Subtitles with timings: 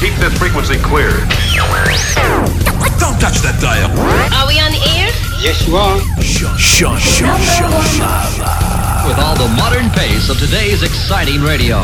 [0.00, 1.08] Keep this frequency clear.
[3.00, 3.88] Don't touch that dial.
[4.36, 5.08] Are we on the air?
[5.40, 5.98] Yes, you are.
[6.20, 7.70] Shut, shut, shut, shut,
[9.08, 11.80] With all the modern pace of today's exciting radio.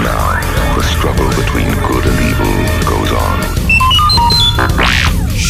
[0.00, 0.40] Now,
[0.76, 3.71] the struggle between good and evil goes on.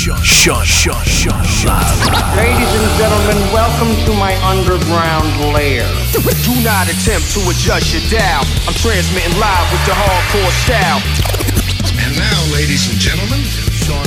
[0.02, 1.94] Shut, shut, shut, shut, shut.
[2.34, 5.86] Ladies and gentlemen, welcome to my underground lair.
[6.10, 8.42] Do not attempt to adjust your dial.
[8.66, 10.98] I'm transmitting live with the hardcore style.
[12.02, 13.46] And now, ladies and gentlemen,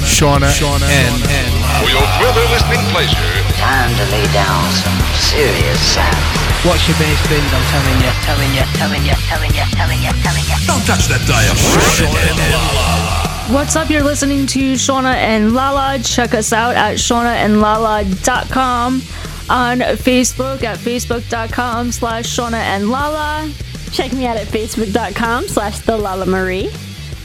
[0.03, 3.15] Shauna, Shauna, and, and For your further listening pleasure,
[3.55, 6.19] Time to lay down some serious sound.
[6.67, 10.11] Watch your bass bins, I'm telling you, telling you, telling you, telling you, telling you,
[10.27, 10.57] telling you.
[10.67, 11.55] don't touch that dial.
[13.49, 13.91] What's up?
[13.91, 15.99] You're listening to Shauna and Lala.
[15.99, 23.51] Check us out at shaunaandlala.com on Facebook at facebook.com slash Shauna and Lala.
[23.91, 26.71] Check me out at facebook.com slash the Lala Marie.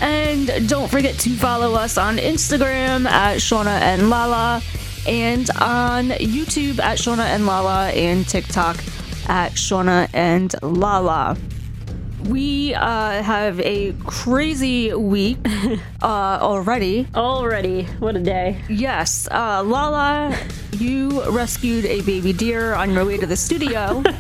[0.03, 4.63] And don't forget to follow us on Instagram at Shauna and Lala
[5.09, 8.77] and on YouTube at Shauna and Lala and TikTok
[9.27, 11.39] at Shauna and Lala.
[12.29, 15.39] We uh, have a crazy week
[16.03, 17.07] uh, already.
[17.15, 18.61] Already, what a day.
[18.69, 20.37] Yes, uh, Lala,
[20.73, 24.03] you rescued a baby deer on your way to the studio.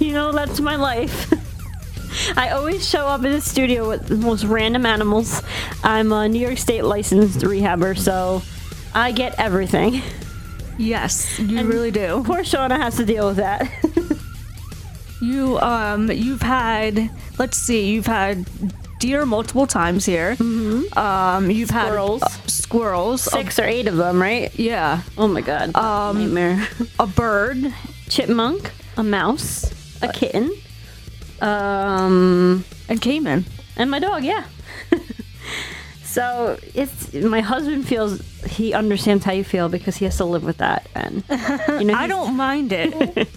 [0.00, 1.32] You know, that's my life.
[2.36, 5.40] I always show up in the studio with the most random animals.
[5.84, 8.42] I'm a New York State licensed rehabber, so
[8.92, 10.02] I get everything.
[10.78, 12.22] yes, you really do.
[12.26, 13.70] Poor Shauna has to deal with that.
[15.22, 18.44] You um you've had let's see, you've had
[18.98, 20.34] deer multiple times here.
[20.36, 20.98] Mm-hmm.
[20.98, 22.22] Um you've Squirrels.
[22.22, 24.50] had uh, squirrels, Six or eight of them, right?
[24.58, 25.74] yeah, Oh my god.
[25.76, 26.66] Um, Nightmare.
[26.98, 27.72] a bird,
[28.08, 29.70] Chipmunk, a mouse,
[30.02, 30.50] a kitten,
[31.40, 33.44] um, and caiman.
[33.76, 34.44] and my dog, yeah.
[36.02, 40.44] so it's my husband feels he understands how you feel because he has to live
[40.44, 41.22] with that, and
[41.80, 43.28] you know I don't mind it.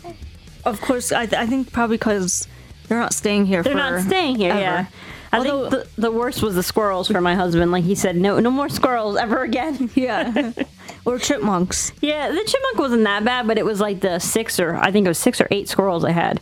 [0.65, 2.47] Of course, I, I think probably because
[2.87, 3.63] they're not staying here.
[3.63, 4.51] They're for not staying here.
[4.51, 4.59] ever.
[4.61, 4.85] Yeah.
[5.31, 7.71] I Although- think the, the worst was the squirrels for my husband.
[7.71, 9.89] Like he said, no, no more squirrels ever again.
[9.95, 10.51] Yeah,
[11.05, 11.91] or chipmunks.
[12.01, 15.05] Yeah, the chipmunk wasn't that bad, but it was like the six or I think
[15.05, 16.39] it was six or eight squirrels I had,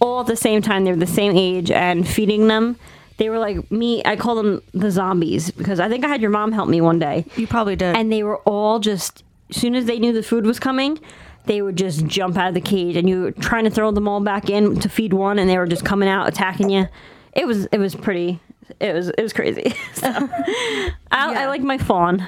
[0.00, 0.84] all at the same time.
[0.84, 2.76] They were the same age, and feeding them,
[3.16, 4.02] they were like me.
[4.04, 6.98] I call them the zombies because I think I had your mom help me one
[6.98, 7.96] day, You probably did.
[7.96, 10.98] and they were all just as soon as they knew the food was coming.
[11.46, 14.08] They would just jump out of the cage, and you were trying to throw them
[14.08, 16.88] all back in to feed one, and they were just coming out attacking you.
[17.34, 18.40] It was it was pretty.
[18.80, 19.74] It was it was crazy.
[19.94, 20.08] So,
[21.10, 22.26] I, I like my fawn.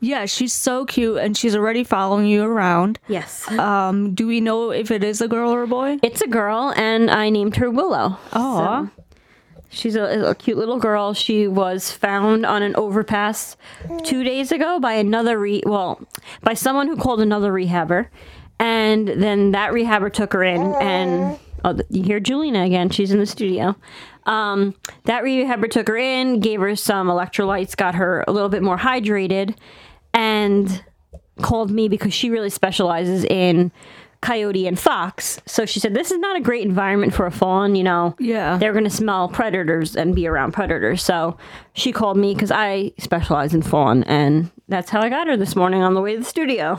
[0.00, 2.98] yeah, she's so cute, and she's already following you around.
[3.08, 3.48] Yes.
[3.52, 5.98] Um, do we know if it is a girl or a boy?
[6.02, 8.18] It's a girl, and I named her Willow.
[8.32, 8.90] So,
[9.70, 11.14] she's a, a cute little girl.
[11.14, 13.56] She was found on an overpass
[14.04, 16.00] two days ago by another re well,
[16.42, 18.08] by someone who called another rehabber,
[18.60, 20.60] and then that rehabber took her in.
[20.60, 22.90] And oh, you hear Julina again?
[22.90, 23.74] She's in the studio.
[24.26, 28.62] Um, that rehabber took her in, gave her some electrolytes, got her a little bit
[28.62, 29.56] more hydrated,
[30.12, 30.84] and
[31.40, 33.72] called me because she really specializes in
[34.20, 35.40] coyote and fox.
[35.46, 38.14] So she said, This is not a great environment for a fawn, you know.
[38.18, 38.58] Yeah.
[38.58, 41.02] They're going to smell predators and be around predators.
[41.02, 41.38] So
[41.72, 44.02] she called me because I specialize in fawn.
[44.04, 46.78] And that's how I got her this morning on the way to the studio.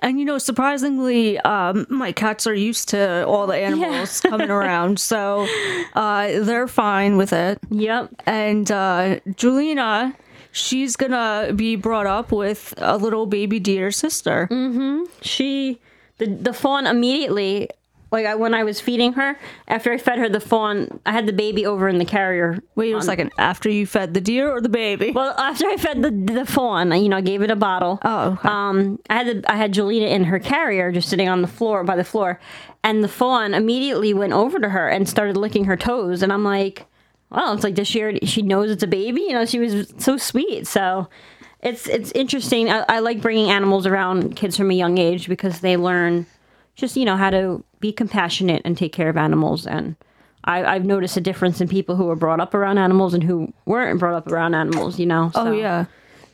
[0.00, 5.00] And you know, surprisingly, um, my cats are used to all the animals coming around,
[5.00, 5.46] so
[5.94, 7.58] uh, they're fine with it.
[7.70, 8.10] Yep.
[8.26, 10.14] And uh, Julina,
[10.52, 14.48] she's gonna be brought up with a little baby deer sister.
[14.50, 15.08] Mm.
[15.22, 15.80] She,
[16.18, 17.70] the, the fawn immediately,
[18.10, 21.26] like I, when I was feeding her, after I fed her the fawn, I had
[21.26, 22.58] the baby over in the carrier.
[22.74, 25.10] Wait a second, after you fed the deer or the baby?
[25.10, 27.98] Well, after I fed the the fawn, you know, I gave it a bottle.
[28.02, 28.48] Oh, okay.
[28.48, 31.84] Um, I had the, I had Jolina in her carrier, just sitting on the floor
[31.84, 32.40] by the floor,
[32.82, 36.44] and the fawn immediately went over to her and started licking her toes, and I'm
[36.44, 36.86] like,
[37.30, 39.20] well, it's like does she already, she knows it's a baby?
[39.22, 40.66] You know, she was so sweet.
[40.66, 41.08] So
[41.62, 42.70] it's it's interesting.
[42.70, 46.26] I, I like bringing animals around kids from a young age because they learn
[46.78, 49.96] just you know how to be compassionate and take care of animals and.
[50.44, 53.52] I, I've noticed a difference in people who were brought up around animals and who
[53.66, 54.98] weren't brought up around animals.
[54.98, 55.30] You know.
[55.34, 55.86] oh yeah,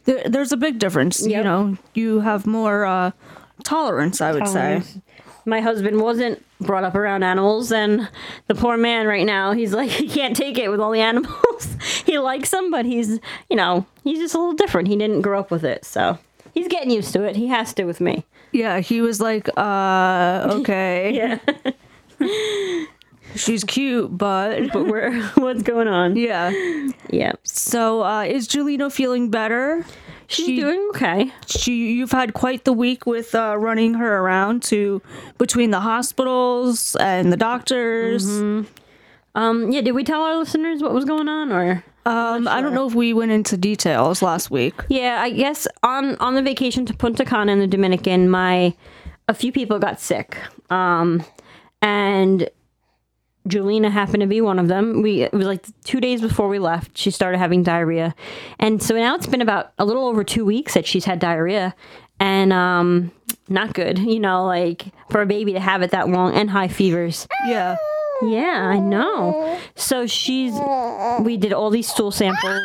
[0.04, 1.26] there, there's a big difference.
[1.26, 3.10] You know, you have more uh,
[3.64, 4.82] tolerance, I would say.
[5.46, 8.08] my husband wasn't brought up around animals and
[8.46, 11.76] the poor man right now he's like he can't take it with all the animals
[12.06, 13.20] he likes them but he's
[13.50, 16.18] you know he's just a little different he didn't grow up with it so
[16.54, 20.46] he's getting used to it he has to with me Yeah, he was like, uh,
[20.60, 21.12] okay.
[22.20, 22.84] yeah
[23.36, 26.14] She's cute, but but we're what's going on?
[26.16, 26.50] yeah.
[27.10, 29.84] Yeah, So, uh, is Julino feeling better?
[30.28, 31.32] she's She- doing okay.
[31.46, 35.02] She, you've had quite the week with uh, running her around to
[35.38, 38.24] between the hospitals and the doctors.
[39.36, 41.82] Um, yeah, did we tell our listeners what was going on, or?
[42.06, 44.74] Um, I don't know if we went into details last week.
[44.88, 48.74] Yeah, I guess on on the vacation to Punta Cana in the Dominican, my
[49.26, 50.36] a few people got sick,
[50.70, 51.24] um,
[51.80, 52.48] and
[53.48, 55.00] Julina happened to be one of them.
[55.00, 58.14] We it was like two days before we left, she started having diarrhea,
[58.58, 61.74] and so now it's been about a little over two weeks that she's had diarrhea,
[62.20, 63.12] and um,
[63.48, 63.98] not good.
[63.98, 67.26] You know, like for a baby to have it that long and high fevers.
[67.46, 67.76] Yeah.
[68.22, 69.58] Yeah, I know.
[69.74, 70.54] So she's.
[71.20, 72.60] We did all these stool samples.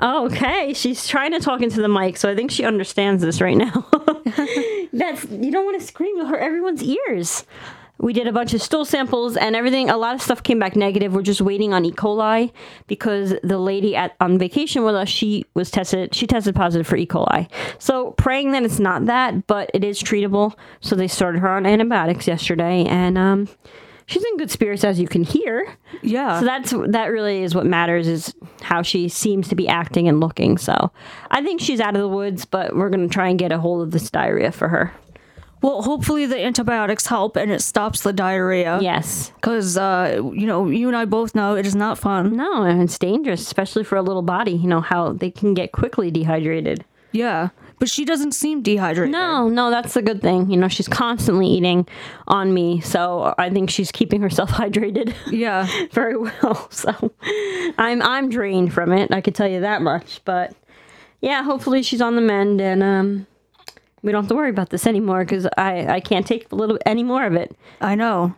[0.00, 3.56] Okay, she's trying to talk into the mic, so I think she understands this right
[3.56, 3.86] now.
[4.92, 7.44] That's you don't want to scream you'll hurt everyone's ears.
[7.98, 9.88] We did a bunch of stool samples and everything.
[9.88, 11.14] A lot of stuff came back negative.
[11.14, 11.92] We're just waiting on E.
[11.92, 12.52] coli
[12.86, 16.14] because the lady at on vacation with us, she was tested.
[16.14, 17.06] She tested positive for E.
[17.06, 17.50] coli.
[17.78, 20.54] So praying that it's not that, but it is treatable.
[20.80, 23.48] So they started her on antibiotics yesterday, and um,
[24.06, 25.76] she's in good spirits as you can hear.
[26.02, 26.40] Yeah.
[26.40, 30.20] So that's that really is what matters is how she seems to be acting and
[30.20, 30.58] looking.
[30.58, 30.92] So
[31.30, 33.82] I think she's out of the woods, but we're gonna try and get a hold
[33.82, 34.92] of this diarrhea for her.
[35.62, 38.78] Well, hopefully the antibiotics help and it stops the diarrhea.
[38.80, 39.32] Yes.
[39.36, 42.36] Because, uh, you know, you and I both know it is not fun.
[42.36, 44.52] No, and it's dangerous, especially for a little body.
[44.52, 46.84] You know how they can get quickly dehydrated.
[47.12, 47.48] Yeah.
[47.78, 49.12] But she doesn't seem dehydrated.
[49.12, 50.50] No, no, that's the good thing.
[50.50, 51.86] You know, she's constantly eating
[52.26, 55.14] on me, so I think she's keeping herself hydrated.
[55.30, 55.66] Yeah.
[55.92, 56.68] very well.
[56.76, 57.12] So
[57.78, 59.12] I'm I'm drained from it.
[59.12, 60.20] I could tell you that much.
[60.24, 60.54] But
[61.20, 63.26] yeah, hopefully she's on the mend and um,
[64.06, 66.78] we don't have to worry about this anymore because I I can't take a little
[66.86, 67.54] any more of it.
[67.80, 68.34] I know.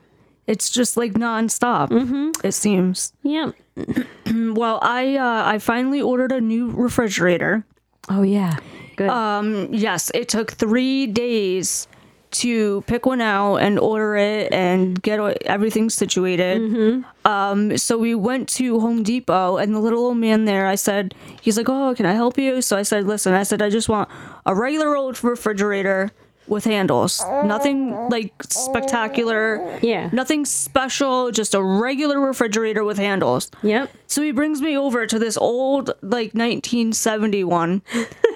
[0.47, 1.91] It's just like nonstop.
[1.91, 2.31] Mm-hmm.
[2.43, 3.13] It seems.
[3.23, 3.53] Yeah.
[4.31, 7.65] Well, I uh, I finally ordered a new refrigerator.
[8.11, 8.57] Oh yeah.
[8.97, 9.09] Good.
[9.09, 11.87] Um, yes, it took three days
[12.31, 17.05] to pick one out and order it and get everything situated.
[17.25, 21.15] Um, so we went to Home Depot and the little old man there, I said,
[21.41, 22.63] he's like, oh, can I help you?
[22.63, 24.09] So I said, listen, I said, I just want
[24.47, 26.11] a regular old refrigerator
[26.47, 27.23] with handles.
[27.45, 29.79] Nothing like spectacular.
[29.83, 30.09] Yeah.
[30.13, 33.51] Nothing special, just a regular refrigerator with handles.
[33.63, 33.91] yep.
[34.07, 37.83] So he brings me over to this old, like 1971,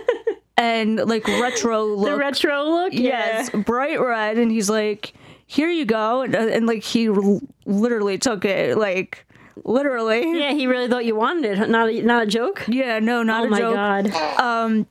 [0.62, 2.06] and like retro look.
[2.10, 2.92] The retro look.
[2.92, 5.12] yes, bright red, and he's like,
[5.46, 9.26] "Here you go," and, and like he l- literally took it, like
[9.64, 10.38] literally.
[10.38, 11.68] Yeah, he really thought you wanted it.
[11.68, 12.64] Not a, not a joke.
[12.68, 14.40] Yeah, no, not Oh a my joke.
[14.40, 14.86] Um,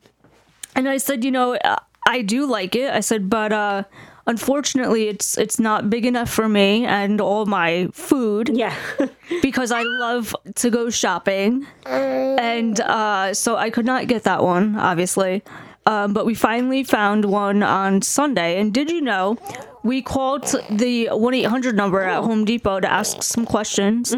[0.75, 1.75] And I said, you know, uh,
[2.07, 2.89] I do like it.
[2.93, 3.83] I said, but uh,
[4.27, 8.49] unfortunately, it's it's not big enough for me and all my food.
[8.53, 8.75] Yeah.
[9.41, 14.75] because I love to go shopping, and uh, so I could not get that one,
[14.77, 15.43] obviously.
[15.85, 18.59] Um, but we finally found one on Sunday.
[18.59, 19.37] And did you know
[19.83, 24.13] we called the 1 800 number at Home Depot to ask some questions?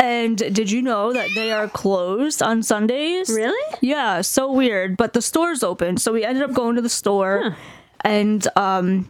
[0.00, 3.30] And did you know that they are closed on Sundays?
[3.30, 3.76] Really?
[3.80, 4.96] Yeah, so weird.
[4.96, 5.96] But the store's open.
[5.96, 7.56] So we ended up going to the store
[8.02, 9.08] and um,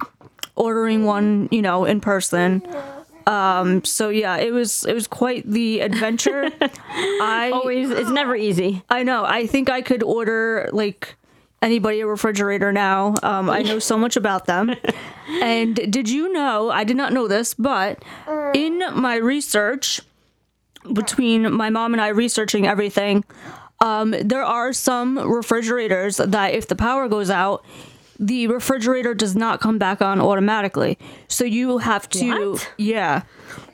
[0.59, 2.63] ordering one, you know, in person.
[3.27, 6.51] Um, so yeah, it was it was quite the adventure.
[6.91, 7.91] I Always.
[7.91, 8.83] It's never easy.
[8.89, 9.25] I know.
[9.25, 11.17] I think I could order like
[11.61, 13.15] anybody a refrigerator now.
[13.23, 14.75] Um, I know so much about them.
[15.43, 16.71] and did you know?
[16.71, 18.03] I did not know this, but
[18.55, 20.01] in my research,
[20.93, 23.25] between my mom and I researching everything,
[23.81, 27.65] um, there are some refrigerators that if the power goes out,
[28.19, 30.99] the refrigerator does not come back on automatically.
[31.29, 32.73] So you have to, What?
[32.77, 33.23] yeah.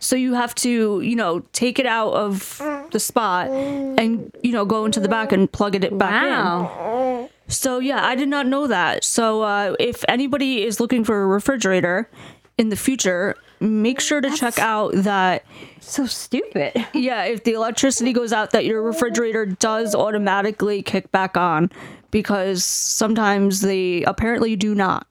[0.00, 2.58] So you have to, you know, take it out of
[2.90, 7.28] the spot and, you know, go into the back and plug it back in.
[7.48, 9.02] So yeah, I did not know that.
[9.04, 12.10] So uh, if anybody is looking for a refrigerator
[12.58, 15.44] in the future, make sure to check out that
[15.80, 16.72] So stupid.
[16.94, 21.70] yeah, if the electricity goes out, that your refrigerator does automatically kick back on
[22.14, 25.04] because sometimes they apparently do not.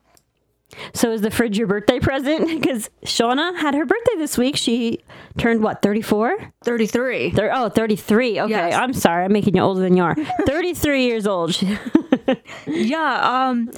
[0.93, 2.47] So is the fridge your birthday present?
[2.61, 4.55] Because Shauna had her birthday this week.
[4.55, 5.03] She
[5.37, 6.53] turned what, 34?
[6.63, 7.31] 33.
[7.31, 8.39] Thir- oh, 33.
[8.39, 8.49] Okay.
[8.51, 8.73] Yes.
[8.73, 9.25] I'm sorry.
[9.25, 10.15] I'm making you older than you are.
[10.47, 11.61] 33 years old.
[12.67, 13.69] Yeah, um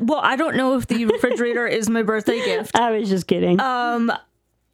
[0.00, 2.76] well, I don't know if the refrigerator is my birthday gift.
[2.76, 3.58] I was just kidding.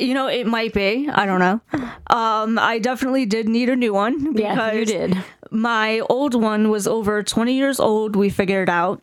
[0.02, 1.08] You know, it might be.
[1.08, 1.60] I don't know.
[2.08, 5.24] Um I definitely did need a new one because yeah, you did.
[5.50, 9.00] my old one was over 20 years old we figured out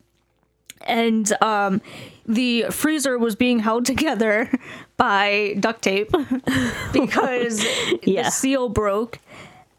[0.88, 1.82] and um
[2.26, 4.52] the freezer was being held together
[4.98, 6.12] by duct tape
[6.94, 7.64] because
[8.04, 8.24] Yeah.
[8.24, 9.20] the seal broke.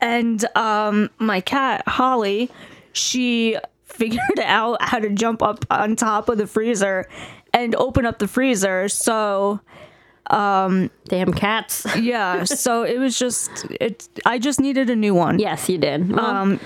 [0.02, 2.50] And um, my cat, Holly,
[2.92, 7.06] she figured out how to jump up on top of the freezer
[7.52, 8.88] and open up the freezer.
[8.88, 9.60] So,
[10.30, 11.86] Damn cats.
[11.98, 15.38] yeah, so it was just, it, I just needed a new one.
[15.38, 16.12] yes, you did.
[16.12, 16.60] Well, um,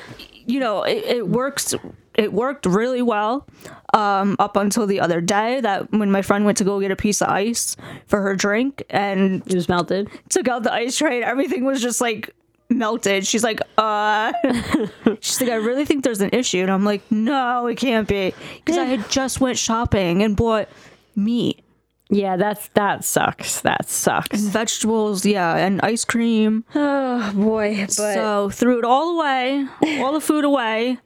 [0.47, 1.75] you know, it, it works.
[2.15, 3.47] It worked really well
[3.93, 5.61] um, up until the other day.
[5.61, 8.85] That when my friend went to go get a piece of ice for her drink
[8.91, 10.09] and it was melted.
[10.29, 12.31] took out the ice tray, and everything was just like
[12.69, 13.27] melted.
[13.27, 14.33] She's like, uh,
[15.21, 18.35] she's like, I really think there's an issue, and I'm like, no, it can't be,
[18.57, 20.69] because I had just went shopping and bought
[21.17, 21.64] meat,
[22.11, 23.61] Yeah, that's that sucks.
[23.63, 24.41] That sucks.
[24.41, 26.65] vegetables, yeah, and ice cream.
[26.75, 29.67] Oh boy, but so threw it all away,
[30.01, 30.99] all the food away.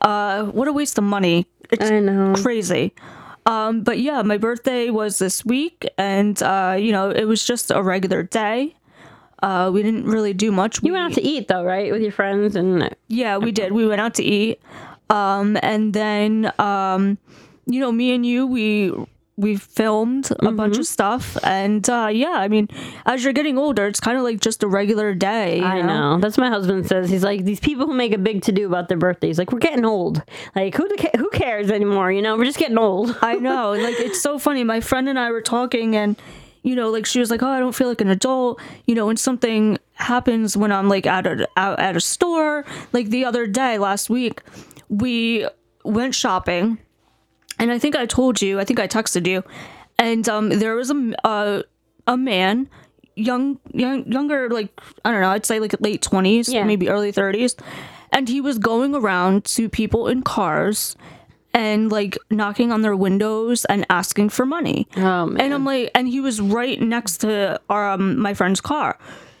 [0.00, 1.46] Uh, what a waste of money.
[1.70, 2.34] It's I know.
[2.36, 2.94] crazy.
[3.46, 7.70] Um, but yeah, my birthday was this week, and uh, you know, it was just
[7.70, 8.76] a regular day.
[9.42, 10.82] Uh, we didn't really do much.
[10.82, 13.72] You went out to eat though, right, with your friends and Yeah, we did.
[13.72, 14.60] We went out to eat.
[15.10, 17.18] Um, and then um,
[17.66, 18.92] you know, me and you, we
[19.36, 20.80] we filmed a bunch Mm-hmm.
[20.80, 22.68] of stuff, and uh, yeah, I mean,
[23.04, 25.58] as you're getting older, it's kind of like just a regular day.
[25.58, 26.18] you I know.
[26.20, 27.10] That's what my husband says.
[27.10, 29.36] He's like these people who make a big to do about their birthdays.
[29.38, 30.22] Like we're getting old.
[30.54, 32.12] Like who who cares anymore?
[32.12, 33.16] You know, we're just getting old.
[33.22, 33.72] I know.
[33.84, 34.62] Like it's so funny.
[34.64, 36.16] My friend and I were talking and
[36.62, 39.06] you know, like she was like, "Oh, I don't feel like an adult." You know,
[39.06, 43.46] when something happens when I'm like at a out at a store, like the other
[43.46, 44.40] day last week,
[44.88, 45.46] we
[45.84, 46.78] went shopping,
[47.58, 49.42] and I think I told you, I think I texted you,
[49.98, 51.62] and um, there was a uh,
[52.06, 52.68] a man,
[53.16, 54.68] young, young, younger, like
[55.04, 56.64] I don't know, I'd say like late twenties, Yeah.
[56.64, 57.56] maybe early thirties,
[58.12, 60.96] and he was going around to people in cars
[61.52, 64.88] and like knocking on their windows and asking for money.
[64.96, 65.34] Oh.
[65.38, 68.98] And I'm like, and he was right next to our um, my friend's car.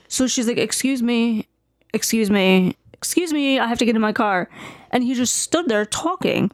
[0.08, 1.48] So she's like, "Excuse me,
[1.92, 4.48] excuse me, excuse me, I have to get in my car."
[4.92, 6.52] And he just stood there talking.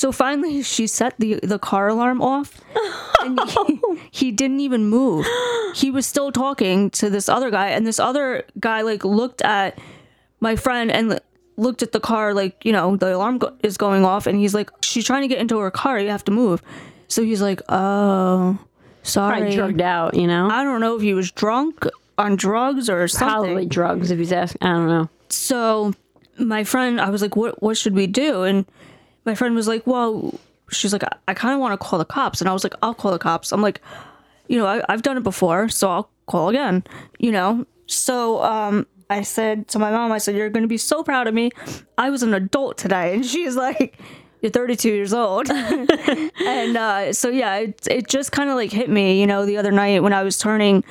[0.00, 2.58] So finally, she set the the car alarm off,
[3.20, 3.46] and he,
[3.84, 3.98] oh.
[4.10, 5.26] he didn't even move.
[5.74, 9.78] He was still talking to this other guy, and this other guy like looked at
[10.40, 11.20] my friend and
[11.58, 14.54] looked at the car like you know the alarm go- is going off and he's
[14.54, 16.62] like she's trying to get into her car you have to move
[17.08, 18.58] so he's like oh
[19.02, 20.14] sorry Probably drugged out.
[20.14, 24.10] You know, i don't know if he was drunk on drugs or something probably drugs.
[24.10, 25.10] If he's asking, I don't know.
[25.28, 25.92] so
[26.38, 28.64] my friend i was like what what should we do and
[29.24, 30.34] my friend was like well
[30.70, 32.74] she's like i, I kind of want to call the cops and i was like
[32.82, 33.52] i'll call the cops.
[33.52, 33.80] I'm like
[34.48, 36.84] you know I, i've done it before so i'll call again
[37.18, 37.66] you know?
[37.86, 41.26] So um i said to my mom i said you're going to be so proud
[41.26, 41.50] of me.
[41.98, 43.98] I was an adult today and she's like
[44.42, 45.50] you're 32 years old.
[45.50, 49.56] And uh so yeah it, it just kind of like hit me you know the
[49.58, 50.82] other night when i was turning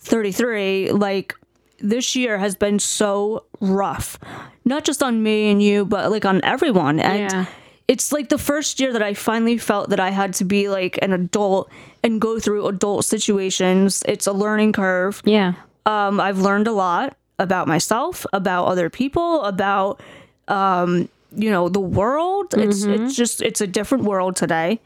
[0.00, 1.34] 33 like
[1.80, 4.18] this year has been so rough
[4.64, 6.98] not just on me and you but like on everyone.
[7.00, 7.46] And Yeah.
[7.88, 10.98] It's like the first year that i finally felt that i had to be like
[11.02, 11.68] an adult
[12.04, 15.54] and go through adult situations it's a learning curve Yeah,
[15.86, 20.00] um, I've learned a lot about myself, about other people, about
[20.48, 22.52] um, you know the world.
[22.54, 24.80] It's it's just it's a different world today,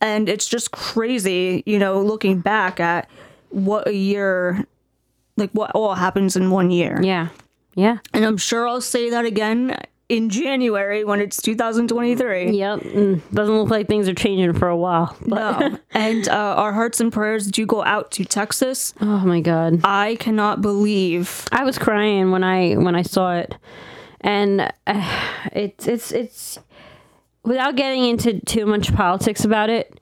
[0.00, 1.62] and it's just crazy.
[1.66, 3.08] You know, looking back at
[3.50, 4.66] what a year,
[5.36, 7.00] like what all happens in one year.
[7.02, 7.28] yeah,
[7.74, 7.98] yeah.
[8.12, 9.76] And I'm sure I'll say that again
[10.08, 12.50] in January when it's 2023.
[12.50, 12.80] Yep.
[12.80, 15.16] Mm, doesn't look like things are changing for a while.
[15.26, 15.78] But No.
[15.92, 18.92] and uh, our hearts and prayers do go out to Texas.
[19.00, 19.80] oh my god.
[19.84, 23.54] I cannot believe I was crying when I when I saw it,
[24.20, 25.20] and uh,
[25.52, 26.58] it's it's it's
[27.42, 29.98] without getting into too much politics about it.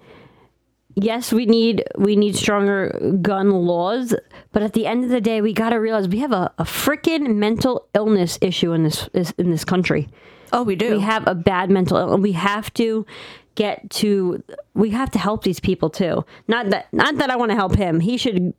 [0.95, 4.15] Yes, we need we need stronger gun laws,
[4.53, 6.65] but at the end of the day, we got to realize we have a, a
[6.65, 9.09] freaking mental illness issue in this
[9.39, 10.09] in this country.
[10.53, 10.97] Oh, we do.
[10.97, 12.15] We have a bad mental illness.
[12.15, 13.07] And we have to
[13.55, 14.43] get to
[14.75, 16.25] we have to help these people too.
[16.47, 18.01] Not that not that I want to help him.
[18.01, 18.53] He should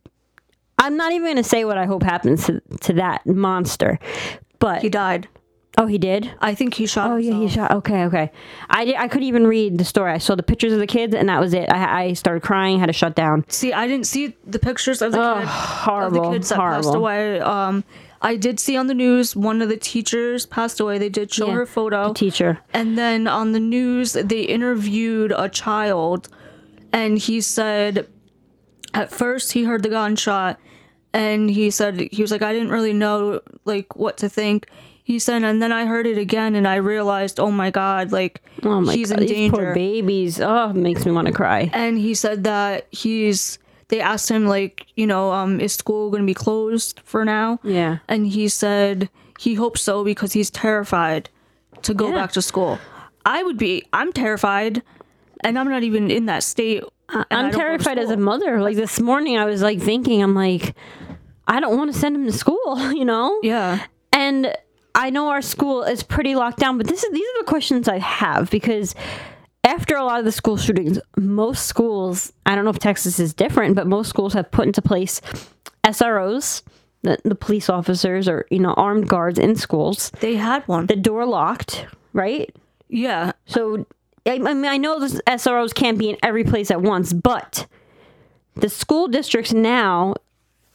[0.78, 3.98] I'm not even going to say what I hope happens to, to that monster.
[4.58, 5.28] But he died.
[5.78, 6.30] Oh, he did.
[6.40, 7.10] I think he shot.
[7.10, 7.70] Oh yeah, he shot.
[7.70, 8.30] Okay, okay.
[8.70, 10.12] I did, I couldn't even read the story.
[10.12, 11.70] I saw the pictures of the kids, and that was it.
[11.72, 13.44] I, I started crying, had to shut down.
[13.48, 16.58] See, I didn't see the pictures of the Oh, kid, horrible, of the kids that
[16.58, 17.40] passed away.
[17.40, 17.84] Um,
[18.22, 20.96] I did see on the news one of the teachers passed away.
[20.98, 22.08] They did show Yeah, her photo.
[22.08, 22.58] the teacher.
[22.72, 26.28] And then on the news, they interviewed a child,
[26.92, 28.08] and he said,
[28.94, 30.58] at first he heard the gunshot,
[31.12, 34.68] and he said he was like, I didn't really know like what to think.
[35.04, 38.40] He said, and then I heard it again, and I realized, oh my god, like
[38.62, 39.56] Oh my he's god, in these danger.
[39.56, 40.40] poor babies.
[40.40, 41.70] Oh, it makes me want to cry.
[41.72, 43.58] and he said that he's.
[43.88, 47.60] They asked him like, you know, um, is school going to be closed for now?
[47.62, 47.98] Yeah.
[48.08, 51.28] And he said he hopes so because he's terrified
[51.82, 52.14] to go Yeah.
[52.14, 52.78] back to school.
[53.26, 53.84] I would be.
[53.92, 54.82] I'm terrified,
[55.44, 56.82] and I'm not even in that state.
[57.10, 58.62] I'm don't go to terrified as a mother.
[58.62, 60.74] Like this morning, I was like thinking, I'm like,
[61.46, 63.38] I don't want to send him to school, you know?
[63.42, 63.84] Yeah.
[64.14, 64.54] And
[64.94, 67.88] I know our school is pretty locked down, but this is these are the questions
[67.88, 68.94] I have because
[69.64, 73.34] after a lot of the school shootings, most schools, I don't know if Texas is
[73.34, 75.20] different, but most schools have put into place
[75.84, 76.62] SROs,
[77.02, 80.10] the, the police officers or, you know, armed guards in schools.
[80.20, 80.86] They had one.
[80.86, 82.54] The door locked, right?
[82.88, 83.32] yeah.
[83.46, 83.86] So
[84.26, 87.66] I, I mean, I know the SROs can't be in every place at once, but
[88.54, 90.14] the school districts now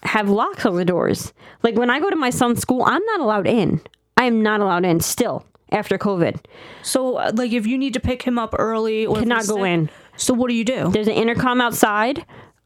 [0.04, 1.34] have locks on the doors.
[1.64, 3.82] Like when I go to my son's school, I'm not allowed in.
[4.20, 6.44] I am not allowed in still after COVID.
[6.84, 9.66] So, uh, like, if you need to pick him up early, or Cannot go sick,
[9.66, 9.90] in.
[10.18, 10.92] So, what do you do?
[10.92, 12.26] There's an intercom outside.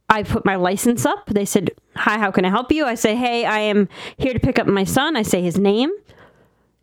[0.10, 1.28] I put my license up.
[1.28, 4.40] They said, "Hi, how can I help you?" I say, "Hey, I am here to
[4.40, 5.92] pick up my son." I say his name.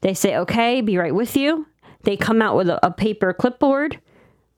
[0.02, 1.66] They say, "Okay, be right with you."
[2.04, 4.00] They come out with a, a paper clipboard,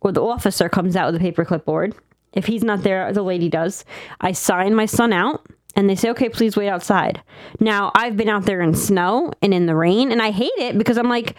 [0.03, 1.95] or the officer comes out with a paper clipboard.
[2.35, 3.85] If he's not there, the lady does.
[4.21, 7.23] I sign my son out, and they say, "Okay, please wait outside."
[7.61, 10.77] Now, I've been out there in snow and in the rain, and I hate it
[10.79, 11.35] because I'm like,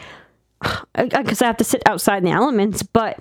[0.95, 3.19] because I have to sit outside in the elements, but.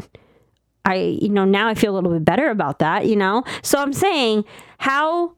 [0.84, 3.44] I, you know, now I feel a little bit better about that, you know?
[3.62, 4.44] So I'm saying,
[4.78, 5.34] how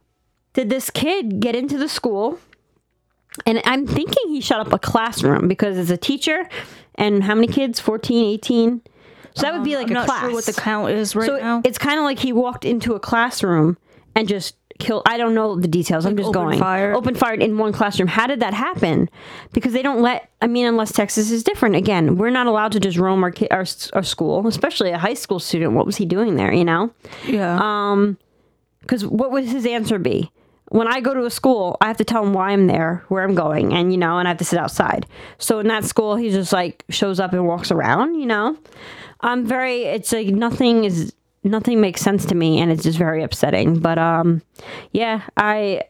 [0.54, 2.38] did this kid get into the school?
[3.44, 6.48] And I'm thinking he shut up a classroom because as a teacher,
[6.94, 7.78] and how many kids?
[7.78, 8.80] 14, 18?
[9.34, 10.20] So that would be like Um, I'm a class.
[10.22, 11.60] sure what the count is right so now.
[11.62, 13.76] it's kind of like he walked into a classroom
[14.14, 15.02] and just killed.
[15.06, 16.06] I don't know the details.
[16.06, 16.46] I'm just going.
[16.46, 16.94] open going fire?
[16.94, 18.08] open fired in one classroom.
[18.08, 19.08] How did that happen?
[19.52, 20.30] Because they don't let.
[20.40, 21.76] I mean, unless Texas is different.
[21.76, 25.14] Again, we're not allowed to just roam our ki- our, our school, especially a high
[25.14, 25.72] school student.
[25.72, 26.52] What was he doing there?
[26.52, 26.92] You know.
[27.26, 27.58] yeah.
[27.60, 28.18] Um,
[28.80, 30.30] because what would his answer be?
[30.68, 33.22] When I go to a school, I have to tell him why I'm there, where
[33.22, 35.06] I'm going, and you know, and I have to sit outside.
[35.38, 38.56] So in that school, he just like shows up and walks around, you know.
[39.20, 39.84] I'm very.
[39.84, 43.78] It's like nothing is nothing makes sense to me, and it's just very upsetting.
[43.78, 44.42] But um,
[44.92, 45.82] yeah, I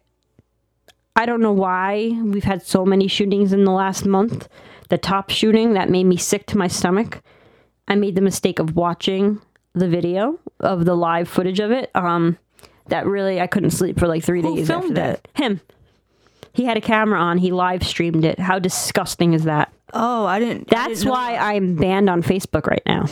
[1.17, 4.49] I don't know why we've had so many shootings in the last month.
[4.91, 7.23] The Tops shooting that made me sick to my stomach.
[7.89, 9.41] I made the mistake of watching
[9.75, 11.91] the video of the live footage of it.
[11.95, 12.39] Um,
[12.89, 15.15] that really I couldn't sleep for like three Who days after filmed that.
[15.15, 15.29] it?
[15.35, 15.61] Him.
[16.53, 17.39] He had a camera on.
[17.39, 18.39] He live streamed it.
[18.39, 19.73] How disgusting is that?
[19.97, 20.73] oh, I didn't.
[20.73, 21.43] I That's didn't why that.
[21.43, 23.07] I'm banned on Facebook right now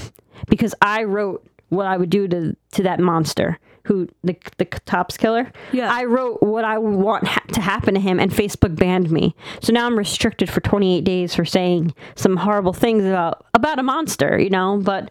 [0.49, 5.17] because I wrote what I would do to to that monster who the the Tops
[5.17, 5.51] killer.
[5.73, 5.93] Yeah.
[5.93, 9.35] I wrote what I would want ha- to happen to him, and Facebook banned me.
[9.61, 13.83] So now I'm restricted for 28 days for saying some horrible things about about a
[13.83, 14.39] monster.
[14.39, 15.11] You know, but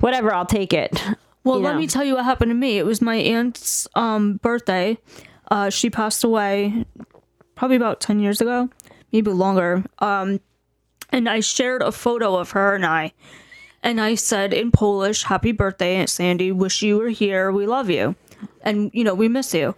[0.00, 1.02] whatever, I'll take it.
[1.42, 1.78] Well, you let know.
[1.78, 2.76] me tell you what happened to me.
[2.76, 4.98] It was my aunt's um, birthday.
[5.50, 6.84] Uh, she passed away
[7.54, 8.68] probably about 10 years ago,
[9.10, 9.82] maybe longer.
[10.00, 10.40] Um,
[11.10, 13.12] and I shared a photo of her and I.
[13.82, 16.52] And I said in Polish, Happy birthday, Aunt Sandy.
[16.52, 17.50] Wish you were here.
[17.50, 18.14] We love you.
[18.62, 19.74] And, you know, we miss you.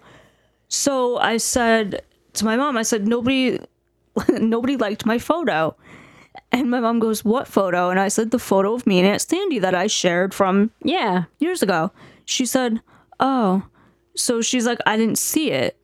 [0.69, 2.03] So I said
[2.35, 3.59] to my mom, I said, nobody,
[4.29, 5.77] nobody liked my photo.
[6.51, 7.91] And my mom goes, What photo?
[7.91, 11.25] And I said, The photo of me and Aunt Sandy that I shared from Yeah.
[11.39, 11.93] years ago.
[12.25, 12.81] She said,
[13.21, 13.65] "Oh."
[14.17, 15.77] So she's like, "I didn't see it."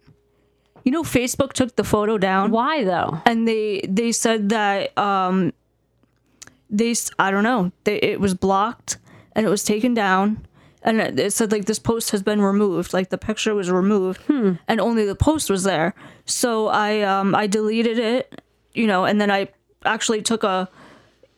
[0.85, 3.18] You know, Facebook took the photo down, Why though?
[3.26, 5.52] and they they said that um,
[6.70, 8.98] they I don't know, they, it was blocked
[9.33, 10.46] and it was taken down,
[10.83, 14.20] and it, it said like this post has been removed, like the picture was removed,
[14.68, 15.94] and only the post was there.
[16.24, 18.42] So I um I deleted it,
[18.74, 19.48] you know, and then I
[19.85, 20.68] actually took a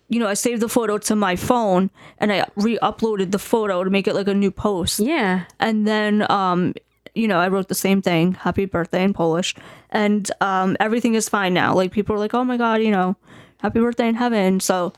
[0.09, 1.89] you know, I saved the photo to my phone
[2.19, 4.99] and I re-uploaded the photo to make it like a new post.
[4.99, 5.45] Yeah.
[5.61, 6.75] And then um
[7.15, 9.55] you know, I wrote the same thing, happy birthday in Polish.
[9.91, 11.75] And um everything is fine now.
[11.75, 13.17] Like people are like, "Oh my god, you know,
[13.59, 14.93] happy birthday in heaven." So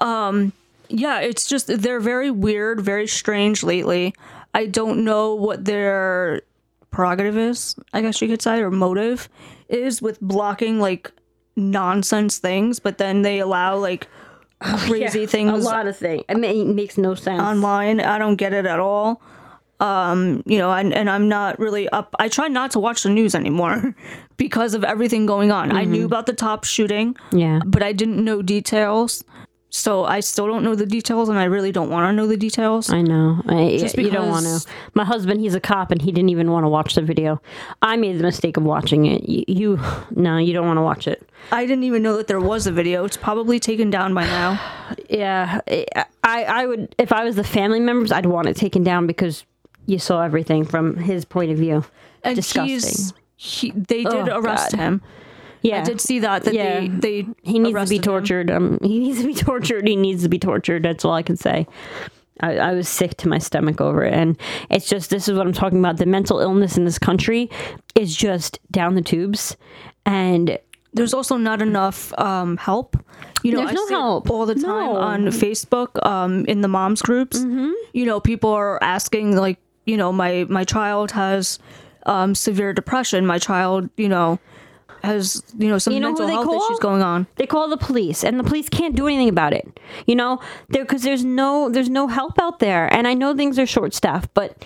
[0.00, 0.52] um
[0.88, 4.14] yeah, it's just they're very weird, very strange lately.
[4.54, 6.42] I don't know what their
[6.90, 9.28] prerogative is, I guess you could say, or motive
[9.68, 11.12] is with blocking like
[11.56, 14.08] nonsense things, but then they allow like
[14.60, 16.24] crazy things A lot of things.
[16.28, 17.40] I mean, it makes no sense.
[17.40, 18.00] online.
[18.00, 19.22] I don't get it at all.
[19.78, 22.14] Um, you know, and, and I'm not really up.
[22.18, 23.94] I try not to watch the news anymore
[24.36, 25.72] because of everything going on.
[25.72, 27.60] I knew about the Tops shooting, yeah.
[27.64, 29.24] but I didn't know details.
[29.72, 32.36] So I still don't know the details, and I really don't want to know the
[32.36, 32.90] details.
[32.90, 33.40] I know.
[33.46, 34.70] I, Just you don't want because- to.
[34.94, 37.40] My husband, he's a cop, and he didn't even want to watch the video.
[37.80, 39.28] I made the mistake of watching it.
[39.28, 39.80] You, you
[40.16, 41.28] no, you don't want to watch it.
[41.52, 43.04] I didn't even know that there was a video.
[43.04, 44.60] It's probably taken down by now.
[45.08, 45.60] Yeah,
[46.24, 49.44] I I would if I was the family members, I'd want it taken down because
[49.86, 51.84] you saw everything from his point of view.
[52.24, 53.16] And Disgusting.
[53.36, 54.78] he, they did Oh, arrest God.
[54.80, 55.02] him.
[55.62, 56.80] Yeah, I did see that that Yeah.
[56.80, 58.02] they they he needs to be him.
[58.02, 58.50] tortured.
[58.50, 59.86] Um, he needs to be tortured.
[59.86, 60.84] He needs to be tortured.
[60.84, 61.66] That's all I can say.
[62.42, 64.38] I, I was sick to my stomach over it, and
[64.70, 65.98] it's just this is what I'm talking about.
[65.98, 67.50] The mental illness in this country
[67.94, 69.56] is just down the tubes,
[70.06, 70.58] and
[70.94, 72.96] There's also not enough um, help.
[73.42, 74.30] You know, There's I no help.
[74.30, 74.62] all the time
[74.94, 74.96] No.
[74.96, 77.38] on Facebook um, in the moms groups.
[77.40, 77.70] Mm-hmm.
[77.92, 81.58] You know, people are asking like, you know, my my child has
[82.06, 83.26] um, severe depression.
[83.26, 84.38] My child, you know,
[85.02, 86.64] has you know some You know mental health call?
[86.66, 87.26] issues going on.
[87.36, 89.80] They call the police, and the police can't do anything about it.
[90.06, 93.58] You know, there because there's no there's no help out there, and I know things
[93.58, 94.64] are short staffed, but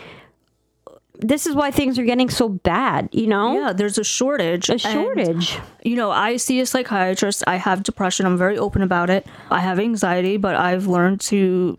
[1.20, 3.08] this is why things are getting so bad.
[3.12, 4.68] You know, Yeah, there's a shortage.
[4.68, 5.58] a and, shortage.
[5.84, 7.44] you know, I see a psychiatrist.
[7.46, 8.26] I have depression.
[8.26, 9.24] I'm very open about it.
[9.50, 11.78] I have anxiety, but I've learned to,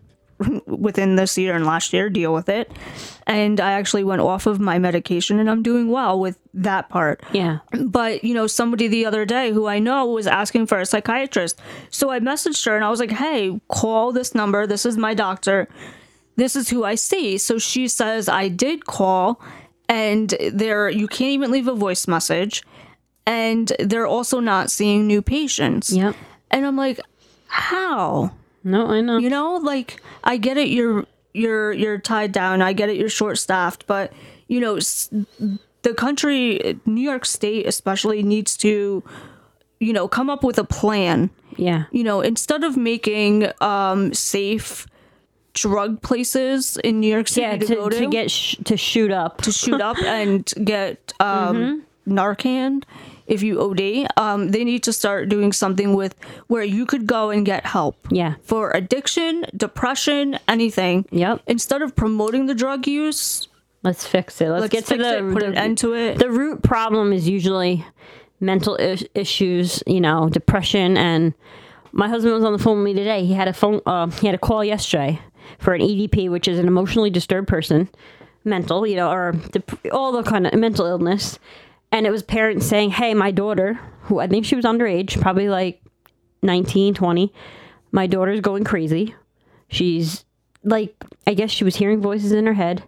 [0.66, 2.70] within this year and last year, deal with it.
[3.26, 7.22] And I actually went off of my medication and I'm doing well with that part.
[7.32, 10.86] yeah, But, you know, somebody the other day who I know was asking for a
[10.86, 11.60] psychiatrist.
[11.90, 14.66] So I messaged her and I was like, hey, call this number.
[14.66, 15.68] This is my doctor.
[16.36, 17.38] This is who I see.
[17.38, 19.40] So she says, I did call
[19.88, 22.62] and there, you can't even leave a voice message.
[23.26, 25.92] And they're also not seeing new patients.
[25.92, 26.14] Yep.
[26.50, 27.00] And I'm like,
[27.48, 28.32] how?
[28.66, 29.18] No, I know.
[29.18, 30.68] You know, like I get it.
[30.68, 32.62] You're you're you're tied down.
[32.62, 32.96] I get it.
[32.96, 34.12] You're short staffed, but
[34.48, 34.78] you know,
[35.82, 39.02] the country, New York State especially, needs to,
[39.78, 41.30] you know, come up with a plan.
[41.56, 44.86] yeah, You know, instead of making um safe
[45.52, 48.76] drug places in New York City yeah, to, to, go to, to get sh- to
[48.76, 49.42] shoot up.
[49.42, 52.82] to shoot up and get um, Narcan
[53.26, 54.06] if you OD.
[54.16, 56.14] Um, they need to start doing something with
[56.46, 57.96] where you could go and get help.
[58.10, 58.34] Yeah.
[58.42, 61.06] For addiction, depression, anything.
[61.10, 61.42] Yep.
[61.46, 63.48] Instead of promoting the drug use,
[63.82, 64.48] Let's fix it.
[64.48, 66.18] Let's, let's get to the it, put the, an end to it.
[66.18, 67.84] the root problem is usually
[68.40, 70.96] mental is- issues, you know, depression.
[70.96, 71.34] And
[71.92, 73.24] my husband was on the phone with me today.
[73.24, 75.20] He had a phone, uh, he had a call yesterday
[75.60, 77.88] for an EDP, which is an emotionally disturbed person,
[78.44, 81.38] mental, you know, or dep- all the kind of mental illness.
[81.96, 85.48] And it was parents saying, "Hey, my daughter, who I think she was underage, probably
[85.48, 85.82] like
[86.42, 87.32] 19, 20,
[87.90, 89.14] my daughter's going crazy.
[89.68, 90.24] She's
[90.62, 90.94] like,
[91.26, 92.82] I guess she was hearing voices in her head."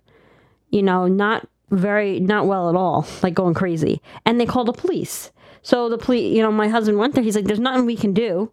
[0.70, 4.00] you know, not very, not well at all, like going crazy.
[4.24, 5.30] And they called the police.
[5.62, 7.24] So the police, you know, my husband went there.
[7.24, 8.50] He's like, there's nothing we can do.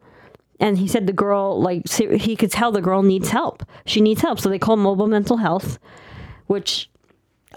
[0.60, 3.64] And he said the girl, like, he could tell the girl needs help.
[3.86, 4.40] She needs help.
[4.40, 5.80] So they called mobile mental health,
[6.48, 6.90] which,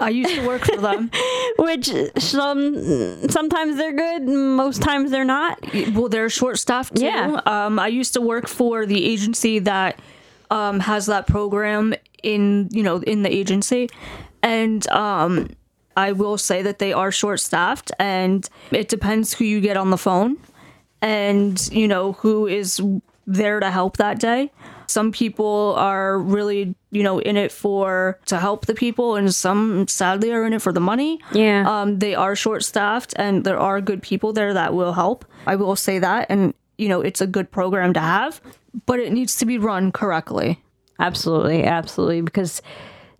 [0.00, 1.10] I used to work for them.
[1.58, 5.58] which some, sometimes they're good, most times they're not.
[5.92, 7.04] well, they're short staffed too.
[7.04, 7.40] Yeah.
[7.46, 10.00] Um, I used to work for the agency that
[10.50, 13.88] um, has that program in you know in the agency,
[14.42, 15.50] and um,
[15.96, 19.90] I will say that they are short staffed, and it depends who you get on
[19.90, 20.36] the phone,
[21.02, 22.80] and you know who is
[23.26, 24.50] there to help that day.
[24.88, 29.86] Some people are really, you know, in it for to help the people, and some
[29.86, 31.20] sadly are in it for the money.
[31.32, 31.64] Yeah.
[31.68, 35.24] Um, they are short staffed, and there are good people there that will help.
[35.46, 38.40] I will say that, and you know, it's a good program to have,
[38.86, 40.62] but it needs to be run correctly.
[40.98, 42.22] Absolutely, absolutely.
[42.22, 42.62] Because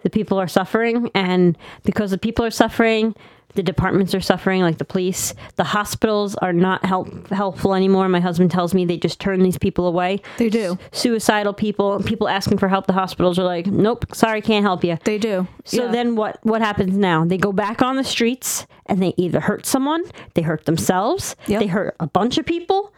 [0.02, 3.14] the people are suffering, and because the people are suffering,
[3.54, 5.34] the departments are suffering, like the police.
[5.56, 8.08] The hospitals are not help, helpful anymore.
[8.08, 10.20] My husband tells me they just turn these people away.
[10.36, 10.78] They do.
[10.92, 12.86] Suicidal people, people asking for help.
[12.86, 14.98] The hospitals are like, nope, sorry, can't help you.
[15.04, 15.46] They do.
[15.64, 15.90] So Yeah.
[15.92, 17.24] then what what happens now?
[17.24, 20.02] They go back on the streets and they either hurt someone,
[20.34, 21.60] they hurt themselves, Yep.
[21.60, 22.92] they hurt a bunch of people,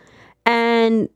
[0.45, 1.09] and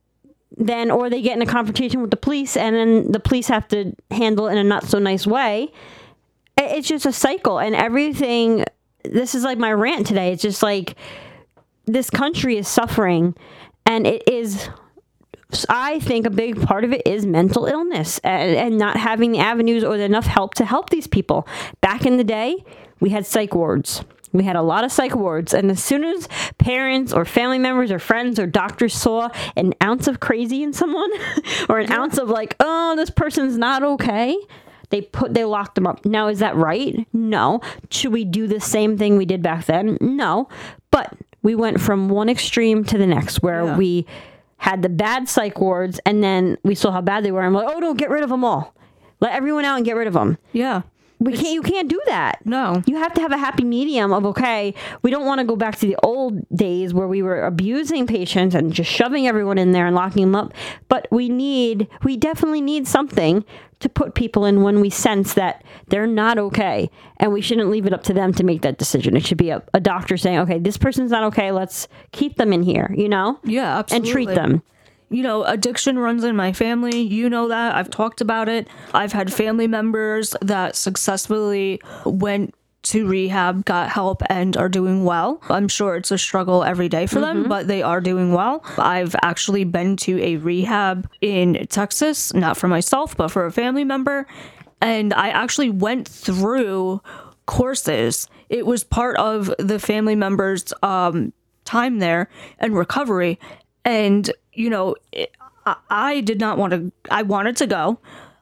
[0.57, 3.67] then or they get in a confrontation with the police and then the police have
[3.69, 5.73] to handle it in a not so nice way.
[6.57, 8.65] It's just a cycle and everything
[9.05, 10.33] this is like my rant today.
[10.33, 10.97] It's just like
[11.87, 13.35] this country is suffering
[13.87, 14.69] and it is
[15.69, 19.39] I think a big part of it is mental illness and, and not having the
[19.39, 21.47] avenues or enough help to help these people.
[21.81, 22.65] Back in the day,
[23.01, 24.05] we had psych wards.
[24.33, 27.93] We had a lot of psych wards, and as soon as parents or family members
[27.93, 31.11] or friends or doctors saw an ounce of crazy in someone,
[31.69, 34.37] or an ounce of like, oh, this person's not okay,
[34.95, 36.05] they put they locked them up.
[36.05, 37.05] Now, is that right?
[37.13, 37.61] No.
[37.91, 39.99] Should we do the same thing we did back then?
[40.01, 40.49] No.
[40.93, 43.77] But we went from one extreme to the next, where Yeah.
[43.77, 44.07] we
[44.59, 47.43] had the bad psych wards, and then we saw how bad they were.
[47.43, 48.73] I'm like, oh no, get rid of them all.
[49.21, 50.39] Let everyone out and get rid of them.
[50.53, 50.83] Yeah.
[51.25, 51.55] We can't.
[51.55, 52.45] You can't do that.
[52.45, 52.83] No.
[52.87, 54.75] You have to have a happy medium of okay.
[55.03, 58.55] We don't want to go back to the old days where we were abusing patients
[58.55, 60.53] and just shoving everyone in there and locking them up.
[60.89, 61.89] But we need.
[62.03, 63.45] We definitely need something
[63.81, 67.87] to put people in when we sense that they're not okay, and we shouldn't leave
[67.87, 69.17] it up to them to make that decision.
[69.17, 71.53] It should be a, a doctor saying, okay, this person's not okay.
[71.53, 72.95] Let's keep them in here.
[72.97, 73.39] You know.
[73.45, 74.09] Yeah, absolutely.
[74.09, 74.63] And treat them.
[75.15, 77.01] You know, addiction runs in my family.
[77.01, 77.75] You know that.
[77.75, 78.67] I've talked about it.
[78.93, 85.41] I've had family members that successfully went to rehab, got help, and are doing well.
[85.49, 88.63] I'm sure it's a struggle every day for them, but they are doing well.
[88.77, 93.85] I've actually been to a rehab in Texas, not for myself, but for a family
[93.85, 94.27] member.
[94.83, 97.01] And I actually went through
[97.47, 98.29] courses.
[98.51, 101.33] It was part of the family members' um,
[101.65, 103.39] time there and recovery.
[103.87, 105.33] And, you know, it,
[105.67, 107.99] I, I did not want to, I wanted to go.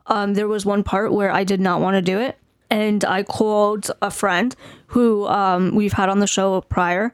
[0.06, 2.38] Um, there was one part where I did not want to do it.
[2.70, 4.54] And I called a friend
[4.86, 7.12] who um, we've had on the show prior.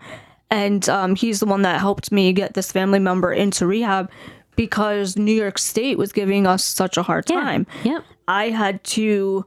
[0.50, 4.10] And um, he's the one that helped me get this family member into rehab
[4.56, 7.66] because New York State was giving us such a hard time.
[7.84, 8.04] Yep.
[8.26, 9.44] I had to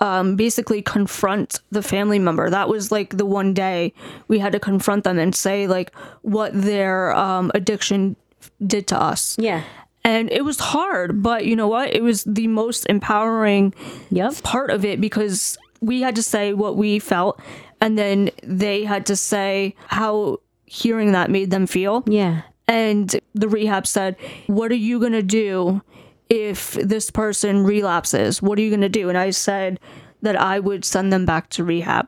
[0.00, 2.48] um, basically confront the family member.
[2.48, 3.92] That was like the one day
[4.28, 8.16] we had to confront them and say like what their um, addiction
[8.64, 9.36] did to us.
[9.38, 9.62] Yeah.
[10.04, 11.94] And it was hard, but you know what?
[11.94, 13.74] It was the most empowering
[14.10, 14.42] Yep.
[14.42, 17.40] part of it because we had to say what we felt
[17.80, 22.02] and then they had to say how hearing that made them feel.
[22.06, 22.42] Yeah.
[22.68, 25.82] And the rehab said, What are you going to do
[26.28, 28.40] if this person relapses?
[28.40, 29.08] What are you going to do?
[29.08, 29.80] And I said
[30.22, 32.06] that I would send them back to rehab